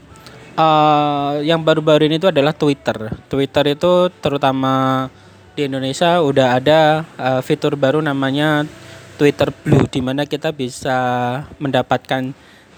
Eh, 0.56 1.32
yang 1.44 1.60
baru-baru 1.60 2.08
ini 2.08 2.16
itu 2.16 2.32
adalah 2.32 2.56
Twitter. 2.56 3.12
Twitter 3.28 3.76
itu 3.76 4.08
terutama 4.18 5.06
di 5.54 5.68
Indonesia 5.68 6.18
udah 6.24 6.58
ada 6.58 6.80
eh, 7.20 7.40
fitur 7.44 7.76
baru 7.76 8.00
namanya 8.00 8.64
Twitter 9.14 9.52
Blue 9.62 9.86
di 9.86 10.00
mana 10.02 10.26
kita 10.26 10.50
bisa 10.50 10.98
mendapatkan 11.62 12.34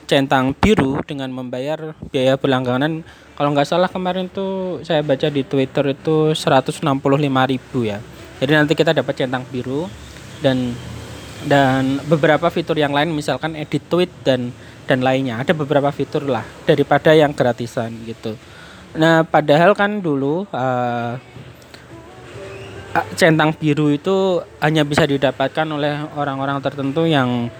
centang 0.06 0.54
biru 0.54 1.02
dengan 1.02 1.30
membayar 1.32 1.94
biaya 2.10 2.38
berlangganan. 2.38 3.02
Kalau 3.36 3.52
nggak 3.52 3.68
salah 3.68 3.90
kemarin 3.92 4.32
tuh 4.32 4.80
saya 4.80 5.04
baca 5.04 5.28
di 5.28 5.44
Twitter 5.44 5.92
itu 5.92 6.32
165.000 6.32 6.80
ya. 7.84 7.98
Jadi 8.40 8.52
nanti 8.52 8.72
kita 8.72 8.96
dapat 8.96 9.12
centang 9.16 9.44
biru 9.48 9.88
dan 10.40 10.76
dan 11.46 12.02
beberapa 12.10 12.48
fitur 12.50 12.74
yang 12.80 12.90
lain 12.90 13.12
misalkan 13.12 13.54
edit 13.54 13.84
tweet 13.86 14.10
dan 14.26 14.50
dan 14.86 15.02
lainnya 15.02 15.42
ada 15.42 15.52
beberapa 15.52 15.90
fitur 15.90 16.26
lah 16.26 16.46
daripada 16.64 17.12
yang 17.12 17.34
gratisan 17.34 17.92
gitu. 18.06 18.34
Nah 18.96 19.22
padahal 19.26 19.76
kan 19.76 20.00
dulu 20.00 20.48
ah, 20.54 21.20
centang 23.18 23.52
biru 23.52 23.92
itu 23.92 24.40
hanya 24.62 24.86
bisa 24.86 25.04
didapatkan 25.04 25.66
oleh 25.68 26.00
orang-orang 26.16 26.62
tertentu 26.64 27.04
yang 27.04 27.52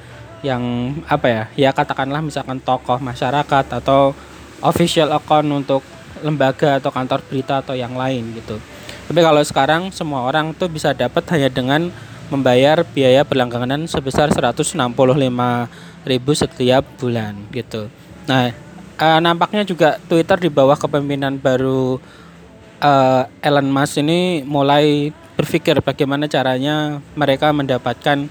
yang 0.45 0.95
apa 1.11 1.27
ya 1.27 1.43
ya 1.59 1.71
katakanlah 1.75 2.23
misalkan 2.23 2.63
tokoh 2.63 3.01
masyarakat 3.03 3.65
atau 3.83 4.15
official 4.63 5.13
account 5.13 5.49
untuk 5.51 5.83
lembaga 6.25 6.81
atau 6.81 6.89
kantor 6.89 7.21
berita 7.29 7.61
atau 7.61 7.77
yang 7.77 7.93
lain 7.93 8.33
gitu. 8.37 8.57
Tapi 9.07 9.21
kalau 9.23 9.43
sekarang 9.45 9.83
semua 9.93 10.25
orang 10.25 10.57
tuh 10.57 10.67
bisa 10.67 10.97
dapat 10.97 11.23
hanya 11.31 11.53
dengan 11.53 11.93
membayar 12.29 12.83
biaya 12.83 13.23
berlangganan 13.23 13.87
sebesar 13.87 14.31
165.000 14.35 14.77
setiap 16.35 16.85
bulan 16.99 17.35
gitu. 17.55 17.87
Nah, 18.27 18.51
eh, 18.99 19.19
nampaknya 19.23 19.63
juga 19.63 19.99
Twitter 20.11 20.49
di 20.49 20.51
bawah 20.51 20.75
kepemimpinan 20.75 21.39
baru 21.39 22.03
eh, 22.83 23.23
Elon 23.47 23.69
Musk 23.71 24.03
ini 24.03 24.43
mulai 24.43 25.11
berpikir 25.37 25.79
bagaimana 25.85 26.27
caranya 26.27 26.99
mereka 27.15 27.53
mendapatkan 27.53 28.27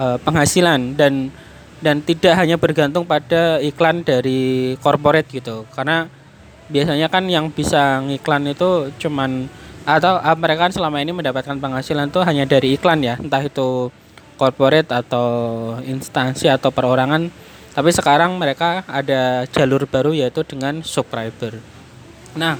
eh, 0.00 0.18
penghasilan 0.24 0.96
dan 0.98 1.30
dan 1.76 2.00
tidak 2.00 2.34
hanya 2.40 2.56
bergantung 2.56 3.04
pada 3.04 3.60
iklan 3.60 4.00
dari 4.00 4.74
corporate 4.80 5.28
gitu. 5.28 5.68
Karena 5.76 6.08
biasanya 6.66 7.06
kan 7.06 7.28
yang 7.30 7.52
bisa 7.52 8.02
ngiklan 8.02 8.50
itu 8.50 8.90
cuman 8.98 9.46
atau 9.86 10.18
ah, 10.18 10.34
mereka 10.34 10.66
kan 10.66 10.74
selama 10.74 10.98
ini 10.98 11.14
mendapatkan 11.14 11.54
penghasilan 11.62 12.10
tuh 12.10 12.26
hanya 12.26 12.42
dari 12.42 12.74
iklan 12.74 12.98
ya. 13.06 13.14
Entah 13.22 13.38
itu 13.38 13.94
corporate 14.34 14.90
atau 14.90 15.26
instansi 15.86 16.50
atau 16.50 16.74
perorangan. 16.74 17.30
Tapi 17.70 17.90
sekarang 17.94 18.34
mereka 18.34 18.82
ada 18.90 19.46
jalur 19.46 19.86
baru 19.86 20.10
yaitu 20.10 20.42
dengan 20.42 20.82
subscriber. 20.82 21.62
Nah 22.34 22.58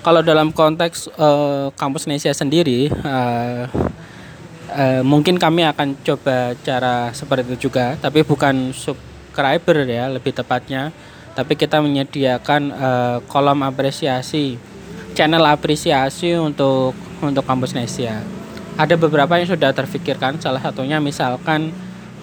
kalau 0.00 0.24
dalam 0.24 0.48
konteks 0.48 1.12
eh, 1.12 1.66
kampus 1.76 2.08
Nesia 2.08 2.32
sendiri 2.32 2.88
eh, 2.88 3.64
eh, 4.72 5.02
mungkin 5.04 5.36
kami 5.36 5.68
akan 5.68 6.00
coba 6.00 6.56
cara 6.64 7.12
seperti 7.12 7.52
itu 7.52 7.68
juga. 7.68 8.00
Tapi 8.00 8.24
bukan 8.24 8.72
subscriber 8.72 9.84
ya 9.84 10.08
lebih 10.08 10.32
tepatnya. 10.32 10.88
Tapi 11.36 11.52
kita 11.52 11.84
menyediakan 11.84 12.62
eh, 12.72 13.16
kolom 13.28 13.60
apresiasi 13.60 14.69
channel 15.14 15.44
apresiasi 15.46 16.34
untuk 16.36 16.94
untuk 17.20 17.44
kampus 17.44 17.76
Nesia 17.76 18.22
ada 18.80 18.94
beberapa 18.96 19.36
yang 19.36 19.48
sudah 19.48 19.76
terfikirkan 19.76 20.40
salah 20.40 20.64
satunya 20.64 20.96
misalkan 21.02 21.68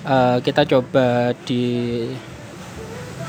eh, 0.01 0.37
kita 0.41 0.65
coba 0.65 1.37
di 1.45 1.65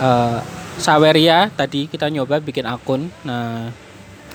eh, 0.00 0.40
Saweria 0.78 1.50
tadi 1.50 1.90
kita 1.90 2.06
nyoba 2.06 2.38
bikin 2.38 2.62
akun. 2.62 3.10
Nah, 3.26 3.66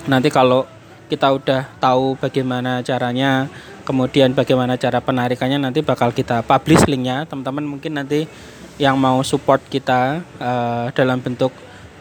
nanti 0.04 0.28
kalau 0.28 0.68
kita 1.08 1.32
udah 1.32 1.64
tahu 1.80 2.20
bagaimana 2.20 2.84
caranya, 2.84 3.48
kemudian 3.88 4.36
bagaimana 4.36 4.76
cara 4.76 5.00
penarikannya 5.00 5.56
nanti 5.56 5.80
bakal 5.80 6.12
kita 6.12 6.44
publish 6.44 6.84
linknya. 6.84 7.24
Teman-teman 7.24 7.64
mungkin 7.64 7.96
nanti 7.96 8.28
yang 8.76 9.00
mau 9.00 9.24
support 9.24 9.64
kita 9.72 10.20
eh, 10.36 10.86
dalam 10.92 11.24
bentuk 11.24 11.50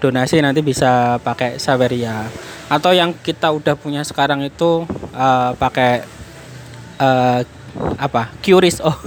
donasi 0.03 0.43
nanti 0.43 0.59
bisa 0.59 1.15
pakai 1.23 1.55
Saweria. 1.55 2.27
Atau 2.73 2.97
yang 2.97 3.13
kita 3.13 3.53
udah 3.53 3.77
punya 3.77 4.01
sekarang 4.01 4.41
itu 4.41 4.89
eh, 5.13 5.51
pakai 5.53 6.01
eh, 6.97 7.39
apa? 8.01 8.33
Curious. 8.41 8.81
Oh. 8.81 8.97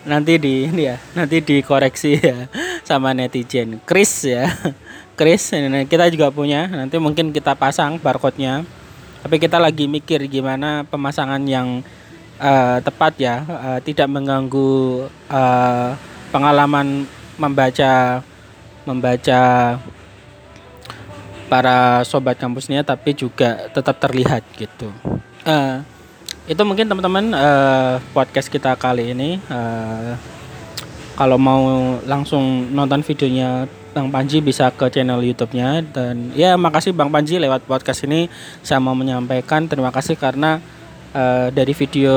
nanti 0.00 0.40
di 0.40 0.64
ini 0.64 0.88
ya 0.88 0.96
nanti 1.12 1.44
dikoreksi 1.44 2.16
ya 2.16 2.48
sama 2.88 3.12
netizen 3.12 3.84
Chris 3.84 4.24
ya 4.24 4.48
Chris 5.18 5.52
ini 5.52 5.84
kita 5.84 6.08
juga 6.08 6.32
punya 6.32 6.64
nanti 6.72 6.96
mungkin 6.96 7.36
kita 7.36 7.52
pasang 7.52 8.00
barcode-nya 8.00 8.64
tapi 9.20 9.36
kita 9.36 9.60
lagi 9.60 9.84
mikir 9.84 10.24
gimana 10.24 10.88
pemasangan 10.88 11.44
yang 11.44 11.84
eh, 12.40 12.78
tepat 12.80 13.12
ya 13.20 13.44
eh, 13.44 13.78
tidak 13.84 14.08
mengganggu 14.08 15.04
eh, 15.28 15.90
pengalaman 16.32 17.04
membaca 17.36 18.24
membaca 18.88 19.40
para 21.50 22.06
sobat 22.06 22.38
kampusnya 22.38 22.86
tapi 22.86 23.10
juga 23.12 23.66
tetap 23.74 23.98
terlihat 23.98 24.46
gitu. 24.54 24.94
Eh, 25.42 25.82
itu 26.46 26.62
mungkin 26.62 26.86
teman-teman 26.86 27.34
eh, 27.34 27.94
podcast 28.14 28.46
kita 28.46 28.78
kali 28.78 29.10
ini. 29.10 29.42
Eh, 29.42 30.12
kalau 31.18 31.36
mau 31.36 31.98
langsung 32.06 32.70
nonton 32.72 33.02
videonya 33.02 33.66
Bang 33.90 34.08
Panji 34.14 34.38
bisa 34.38 34.70
ke 34.70 34.86
channel 34.88 35.20
YouTube-nya. 35.26 35.82
Dan 35.90 36.30
ya 36.38 36.54
makasih 36.54 36.94
Bang 36.94 37.10
Panji 37.10 37.42
lewat 37.42 37.66
podcast 37.66 38.06
ini. 38.06 38.30
Saya 38.62 38.78
mau 38.78 38.94
menyampaikan 38.94 39.66
terima 39.66 39.90
kasih 39.90 40.14
karena 40.14 40.62
eh, 41.10 41.50
dari 41.50 41.74
video 41.74 42.14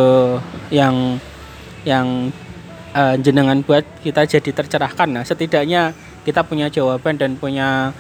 yang 0.69 1.17
yang 1.83 2.29
eh, 2.93 3.15
jenengan 3.19 3.59
buat 3.65 3.83
kita 4.05 4.29
jadi 4.29 4.49
tercerahkan. 4.53 5.09
Nah 5.09 5.25
setidaknya 5.25 5.91
kita 6.23 6.45
punya 6.45 6.71
jawaban 6.71 7.19
dan 7.19 7.35
punya 7.35 7.91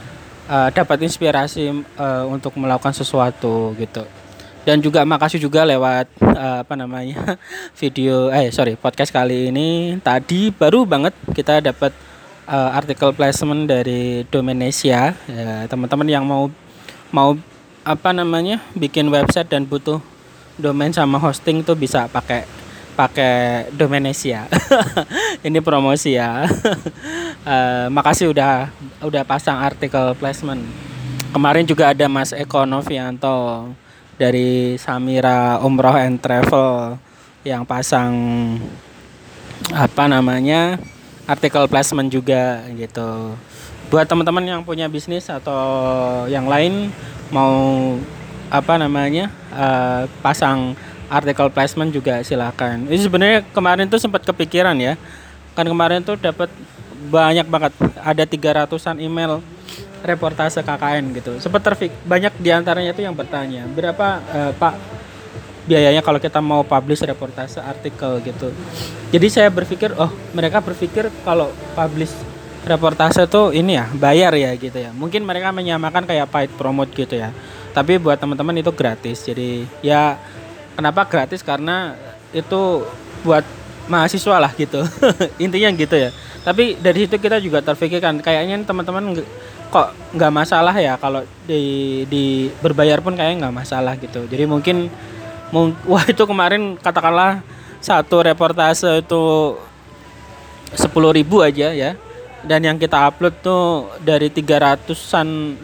eh, 0.49 0.69
dapat 0.71 0.97
inspirasi 1.03 1.71
eh, 1.83 2.23
untuk 2.27 2.55
melakukan 2.59 2.95
sesuatu 2.95 3.75
gitu. 3.77 4.03
Dan 4.63 4.79
juga 4.79 5.03
makasih 5.03 5.43
juga 5.43 5.67
lewat 5.67 6.07
eh, 6.23 6.57
apa 6.63 6.73
namanya 6.79 7.35
video 7.81 8.31
eh 8.31 8.49
sorry 8.49 8.79
podcast 8.79 9.11
kali 9.11 9.51
ini. 9.51 9.99
Tadi 9.99 10.51
baru 10.55 10.87
banget 10.87 11.11
kita 11.35 11.59
dapat 11.59 11.91
eh, 12.47 12.69
artikel 12.71 13.11
placement 13.11 13.67
dari 13.67 14.23
Domenesia 14.31 15.15
ya, 15.15 15.67
teman-teman 15.67 16.07
yang 16.07 16.23
mau 16.23 16.47
mau 17.13 17.35
apa 17.83 18.15
namanya 18.15 18.63
bikin 18.73 19.11
website 19.11 19.51
dan 19.51 19.67
butuh 19.67 19.99
domain 20.55 20.93
sama 20.95 21.19
hosting 21.19 21.65
tuh 21.65 21.75
bisa 21.75 22.07
pakai 22.07 22.62
pakai 22.93 23.67
Domenesia 23.73 24.45
ini 25.47 25.59
promosi 25.59 26.17
ya. 26.17 26.45
Eh, 27.43 27.91
makasih 27.91 28.31
udah 28.31 28.71
udah 29.03 29.27
pasang 29.27 29.59
artikel 29.59 30.15
placement. 30.15 30.63
Kemarin 31.35 31.67
juga 31.67 31.91
ada 31.91 32.07
Mas 32.07 32.31
Eko 32.31 32.63
Novianto 32.63 33.67
dari 34.15 34.79
Samira 34.79 35.59
Umroh 35.59 35.99
and 35.99 36.23
Travel 36.23 36.95
yang 37.43 37.67
pasang 37.67 38.15
apa 39.75 40.07
namanya 40.07 40.79
artikel 41.27 41.67
placement 41.67 42.07
juga 42.07 42.63
gitu. 42.79 43.35
Buat 43.91 44.07
teman-teman 44.07 44.47
yang 44.47 44.61
punya 44.63 44.87
bisnis 44.87 45.27
atau 45.27 45.59
yang 46.31 46.47
lain 46.47 46.95
mau 47.27 47.51
apa 48.47 48.79
namanya 48.79 49.27
eh, 49.51 50.07
pasang 50.23 50.79
artikel 51.09 51.47
placement 51.51 51.91
juga 51.91 52.21
silakan. 52.21 52.87
Ini 52.87 53.01
sebenarnya 53.03 53.39
kemarin 53.51 53.87
tuh 53.87 53.99
sempat 53.99 54.23
kepikiran 54.23 54.75
ya. 54.79 54.99
Kan 55.53 55.69
kemarin 55.69 56.01
tuh 56.01 56.17
dapat 56.17 56.49
banyak 57.09 57.45
banget 57.45 57.73
ada 57.99 58.23
300-an 58.23 58.97
email 58.97 59.43
reportase 60.03 60.59
KKN 60.59 61.03
gitu. 61.15 61.31
Sempat 61.39 61.63
terfik 61.63 61.91
banyak 62.03 62.35
di 62.39 62.49
antaranya 62.51 62.91
itu 62.91 63.01
yang 63.03 63.15
bertanya 63.15 63.63
berapa 63.71 64.07
eh, 64.19 64.51
Pak 64.55 64.73
biayanya 65.63 66.03
kalau 66.03 66.19
kita 66.19 66.43
mau 66.43 66.61
publish 66.67 67.03
reportase 67.07 67.63
artikel 67.63 68.19
gitu. 68.23 68.51
Jadi 69.15 69.27
saya 69.31 69.47
berpikir 69.47 69.95
oh 69.95 70.11
mereka 70.35 70.59
berpikir 70.59 71.07
kalau 71.23 71.49
publish 71.71 72.11
reportase 72.63 73.27
tuh 73.27 73.55
ini 73.55 73.79
ya 73.79 73.87
bayar 73.95 74.35
ya 74.35 74.51
gitu 74.59 74.75
ya. 74.75 74.91
Mungkin 74.91 75.23
mereka 75.23 75.55
menyamakan 75.55 76.03
kayak 76.03 76.27
paid 76.31 76.51
promote 76.59 76.91
gitu 76.91 77.15
ya. 77.15 77.31
Tapi 77.73 77.97
buat 77.97 78.19
teman-teman 78.19 78.59
itu 78.59 78.71
gratis. 78.75 79.23
Jadi 79.23 79.65
ya 79.79 80.19
kenapa 80.73 81.05
gratis 81.05 81.45
karena 81.45 81.93
itu 82.33 82.85
buat 83.23 83.45
mahasiswa 83.87 84.37
lah 84.39 84.51
gitu. 84.55 84.83
Intinya 85.43 85.69
gitu 85.75 85.95
ya. 85.95 86.09
Tapi 86.43 86.75
dari 86.79 87.07
situ 87.07 87.15
kita 87.19 87.39
juga 87.39 87.63
terpikirkan 87.63 88.19
kayaknya 88.19 88.59
teman-teman 88.63 89.23
kok 89.73 89.89
nggak 90.13 90.33
masalah 90.33 90.75
ya 90.77 90.93
kalau 91.01 91.25
di 91.49 92.03
di 92.05 92.51
berbayar 92.61 93.01
pun 93.01 93.17
kayaknya 93.17 93.47
nggak 93.47 93.57
masalah 93.63 93.93
gitu. 93.97 94.25
Jadi 94.27 94.43
mungkin 94.45 94.91
mung- 95.49 95.77
wah 95.91 96.03
itu 96.05 96.23
kemarin 96.25 96.75
katakanlah 96.77 97.41
satu 97.83 98.23
reportase 98.23 99.03
itu 99.03 99.55
10.000 100.73 101.47
aja 101.47 101.69
ya. 101.73 101.91
Dan 102.43 102.59
yang 102.59 102.75
kita 102.75 103.07
upload 103.07 103.39
tuh 103.39 103.87
dari 104.03 104.27
300-an 104.27 105.63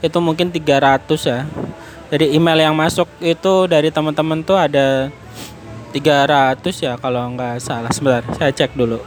itu 0.00 0.18
mungkin 0.24 0.48
300 0.48 1.20
ya. 1.20 1.44
Jadi 2.06 2.38
email 2.38 2.70
yang 2.70 2.76
masuk 2.78 3.10
itu 3.18 3.66
dari 3.66 3.90
teman-teman 3.90 4.38
tuh 4.46 4.54
ada 4.54 5.10
300 5.90 6.62
ya 6.78 6.94
kalau 7.02 7.34
nggak 7.34 7.58
salah. 7.58 7.90
Sebentar, 7.90 8.22
saya 8.38 8.54
cek 8.54 8.78
dulu. 8.78 9.02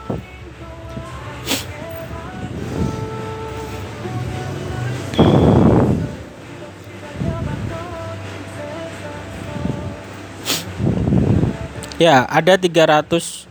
Ya, 11.99 12.23
ada 12.31 12.55
350 12.55 13.47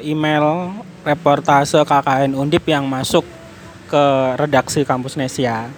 email 0.00 0.72
reportase 1.04 1.76
KKN 1.76 2.32
Undip 2.32 2.64
yang 2.64 2.88
masuk 2.88 3.24
ke 3.92 4.04
redaksi 4.40 4.80
Kampus 4.80 5.16
Nesia. 5.20 5.68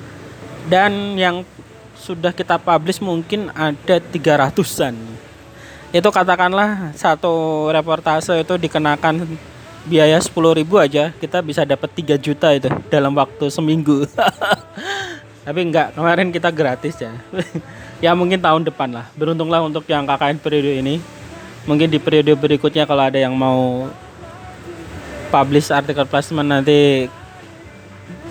Dan 0.70 1.18
yang 1.18 1.42
sudah 2.06 2.30
kita 2.30 2.62
publish 2.62 3.02
mungkin 3.02 3.50
ada 3.50 3.98
300-an. 3.98 4.94
Itu 5.90 6.08
katakanlah 6.14 6.94
satu 6.94 7.66
reportase 7.74 8.38
itu 8.38 8.54
dikenakan 8.54 9.26
biaya 9.90 10.18
10.000 10.22 10.30
aja, 10.78 11.04
kita 11.18 11.42
bisa 11.42 11.66
dapat 11.66 11.90
3 11.90 12.14
juta 12.18 12.54
itu 12.54 12.70
dalam 12.86 13.10
waktu 13.18 13.50
seminggu. 13.50 14.06
Tapi 15.46 15.60
enggak, 15.62 15.94
kemarin 15.94 16.30
kita 16.30 16.50
gratis 16.54 16.98
ya. 16.98 17.14
ya 18.04 18.10
mungkin 18.14 18.38
tahun 18.38 18.66
depan 18.66 18.90
lah. 18.90 19.06
Beruntunglah 19.18 19.62
untuk 19.62 19.86
yang 19.90 20.06
KKN 20.06 20.38
periode 20.38 20.78
ini 20.78 21.02
mungkin 21.66 21.90
di 21.90 21.98
periode 21.98 22.30
berikutnya 22.38 22.86
kalau 22.86 23.02
ada 23.10 23.18
yang 23.18 23.34
mau 23.34 23.90
publish 25.34 25.74
artikel 25.74 26.06
placement 26.06 26.46
nanti 26.46 27.10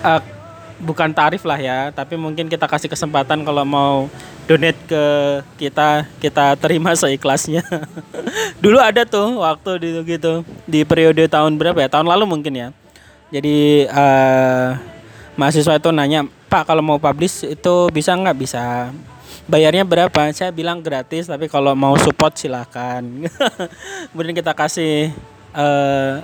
eh, 0.00 0.20
bukan 0.76 1.08
tarif 1.12 1.40
lah 1.48 1.56
ya 1.56 1.88
tapi 1.88 2.20
mungkin 2.20 2.52
kita 2.52 2.68
kasih 2.68 2.92
kesempatan 2.92 3.40
kalau 3.44 3.64
mau 3.64 4.12
donate 4.46 4.78
ke 4.86 5.04
kita 5.58 6.06
kita 6.22 6.54
terima 6.56 6.94
seikhlasnya. 6.94 7.66
Dulu 8.62 8.78
ada 8.78 9.02
tuh 9.02 9.42
waktu 9.42 9.70
di 9.82 9.90
gitu 10.06 10.46
di 10.64 10.86
periode 10.86 11.26
tahun 11.26 11.58
berapa 11.58 11.76
ya? 11.82 11.90
Tahun 11.90 12.06
lalu 12.06 12.24
mungkin 12.24 12.54
ya. 12.54 12.68
Jadi 13.34 13.90
eh, 13.90 14.68
mahasiswa 15.34 15.74
itu 15.76 15.90
nanya 15.90 16.30
pak 16.46 16.70
kalau 16.70 16.80
mau 16.80 16.98
publish 17.02 17.42
itu 17.42 17.74
bisa 17.90 18.14
nggak? 18.14 18.36
Bisa. 18.38 18.94
Bayarnya 19.50 19.82
berapa? 19.82 20.30
Saya 20.30 20.54
bilang 20.54 20.78
gratis 20.78 21.26
tapi 21.26 21.50
kalau 21.50 21.74
mau 21.74 21.98
support 21.98 22.38
silahkan 22.38 23.02
kemudian 24.14 24.34
kita 24.34 24.54
kasih 24.54 25.10
eh 25.56 26.14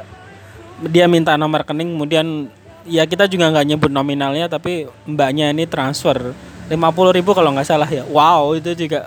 dia 0.83 1.07
minta 1.07 1.39
nomor 1.39 1.63
rekening 1.63 1.95
kemudian 1.95 2.51
ya 2.87 3.07
kita 3.07 3.31
juga 3.31 3.51
nggak 3.53 3.67
nyebut 3.69 3.91
nominalnya 3.93 4.49
tapi 4.51 4.87
mbaknya 5.07 5.51
ini 5.51 5.67
transfer. 5.69 6.35
50.000 6.71 7.17
ribu 7.21 7.31
kalau 7.37 7.53
nggak 7.53 7.69
salah 7.69 7.91
ya. 7.91 8.07
Wow 8.09 8.57
itu 8.57 8.73
juga 8.87 9.05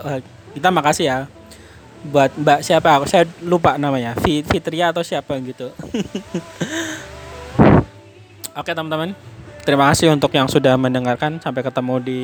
kita 0.54 0.70
makasih 0.70 1.06
ya. 1.08 1.18
Buat 2.06 2.38
mbak 2.38 2.62
siapa? 2.62 3.02
Aku 3.02 3.10
saya 3.10 3.26
lupa 3.42 3.82
namanya. 3.82 4.14
Fi- 4.22 4.46
Fitria 4.46 4.94
atau 4.94 5.02
siapa 5.02 5.34
gitu. 5.42 5.74
Oke 8.56 8.72
teman-teman. 8.72 9.18
Terima 9.66 9.90
kasih 9.90 10.14
untuk 10.14 10.30
yang 10.32 10.46
sudah 10.46 10.78
mendengarkan. 10.78 11.42
Sampai 11.42 11.66
ketemu 11.66 11.96
di 12.00 12.22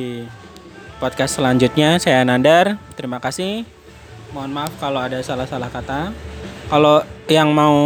podcast 1.02 1.42
selanjutnya. 1.42 1.98
Saya 1.98 2.22
Nandar. 2.22 2.78
Terima 2.94 3.18
kasih. 3.18 3.66
Mohon 4.30 4.52
maaf 4.54 4.72
kalau 4.78 5.02
ada 5.02 5.18
salah-salah 5.20 5.68
kata. 5.68 6.14
Kalau 6.70 7.02
yang 7.28 7.52
mau 7.52 7.76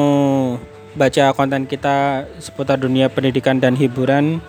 baca 0.97 1.37
konten 1.37 1.69
kita 1.69 2.25
seputar 2.41 2.81
dunia 2.81 3.13
pendidikan 3.13 3.61
dan 3.61 3.77
hiburan 3.77 4.41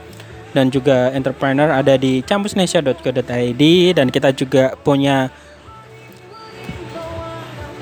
dan 0.55 0.71
juga 0.71 1.12
entrepreneur 1.12 1.69
ada 1.69 1.99
di 1.99 2.23
campusnesia.co.id 2.23 3.63
dan 3.93 4.07
kita 4.07 4.31
juga 4.31 4.73
punya 4.79 5.29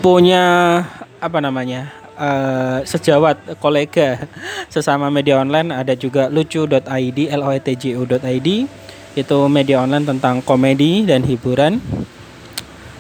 punya 0.02 0.44
apa 1.22 1.40
namanya 1.40 1.94
eh, 2.18 2.78
sejawat 2.84 3.62
kolega 3.62 4.26
sesama 4.74 5.14
media 5.14 5.40
online 5.40 5.72
ada 5.72 5.94
juga 5.94 6.28
lucu.id 6.28 7.20
l 7.32 7.42
o 7.46 7.52
t 7.62 7.68
j 7.78 7.96
u.id 7.96 8.50
itu 9.16 9.38
media 9.48 9.80
online 9.80 10.04
tentang 10.04 10.44
komedi 10.44 11.08
dan 11.08 11.24
hiburan 11.24 11.80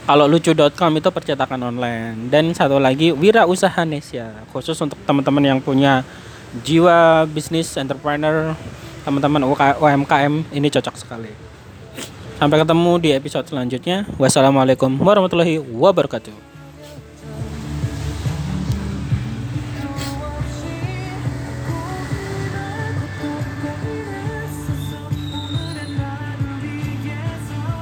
kalau 0.05 0.29
lucu.com 0.29 0.91
itu 1.01 1.09
percetakan 1.09 1.73
online. 1.73 2.29
Dan 2.29 2.53
satu 2.53 2.77
lagi 2.77 3.09
Wira 3.11 3.49
Usaha 3.49 3.81
Nesia 3.83 4.31
khusus 4.53 4.77
untuk 4.77 4.95
teman-teman 5.03 5.41
yang 5.41 5.59
punya 5.59 6.05
jiwa 6.61 7.25
bisnis 7.27 7.73
entrepreneur 7.75 8.55
teman-teman 9.03 9.41
UMKM 9.81 10.33
ini 10.53 10.67
cocok 10.69 10.95
sekali. 10.95 11.33
Sampai 12.37 12.61
ketemu 12.61 12.91
di 13.01 13.09
episode 13.17 13.45
selanjutnya. 13.49 14.05
Wassalamualaikum 14.21 14.93
warahmatullahi 15.01 15.59
wabarakatuh 15.61 16.54